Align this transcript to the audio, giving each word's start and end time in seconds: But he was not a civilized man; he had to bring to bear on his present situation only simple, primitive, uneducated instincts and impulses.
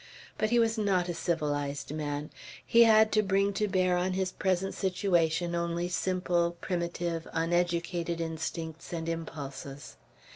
But 0.39 0.49
he 0.49 0.57
was 0.57 0.79
not 0.79 1.09
a 1.09 1.13
civilized 1.13 1.93
man; 1.93 2.31
he 2.65 2.85
had 2.85 3.11
to 3.11 3.21
bring 3.21 3.53
to 3.53 3.67
bear 3.67 3.97
on 3.97 4.13
his 4.13 4.31
present 4.31 4.73
situation 4.73 5.53
only 5.53 5.87
simple, 5.89 6.57
primitive, 6.59 7.27
uneducated 7.33 8.19
instincts 8.19 8.93
and 8.93 9.07
impulses. 9.07 9.97